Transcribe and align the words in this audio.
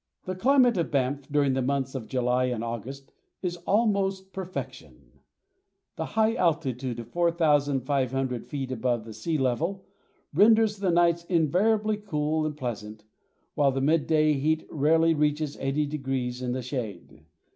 ]The 0.26 0.36
climate 0.36 0.76
of 0.76 0.92
Banff 0.92 1.26
during 1.28 1.54
the 1.54 1.60
months 1.60 1.96
of 1.96 2.06
July 2.06 2.44
and 2.44 2.62
August 2.62 3.10
is 3.42 3.56
almost 3.66 4.32
perfection. 4.32 5.18
The 5.96 6.04
high 6.14 6.36
altitude 6.36 7.00
of 7.00 7.08
4500 7.08 8.46
feet 8.46 8.70
above 8.70 9.04
the 9.04 9.12
sea 9.12 9.36
level 9.36 9.84
renders 10.32 10.78
the 10.78 10.92
nights 10.92 11.24
invariably 11.24 11.96
cool 11.96 12.46
and 12.46 12.56
pleasant, 12.56 13.02
while 13.56 13.72
the 13.72 13.80
mid 13.80 14.06
day 14.06 14.34
heat 14.34 14.64
rarely 14.70 15.12
reaches 15.12 15.56
80° 15.56 16.40
in 16.40 16.52
the 16.52 16.62
shade. 16.62 17.24